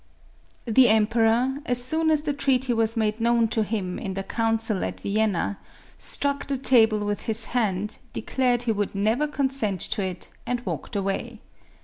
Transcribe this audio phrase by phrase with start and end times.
[0.65, 4.83] The emperor, as soon as the treaty was made known to him in the council
[4.83, 5.59] at Vienna,
[5.99, 10.95] struck the table with his hand, declared he would never consent to it, and walked
[10.95, 11.41] away.